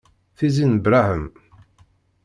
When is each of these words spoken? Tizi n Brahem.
Tizi 0.37 0.65
n 0.71 0.73
Brahem. 0.83 1.25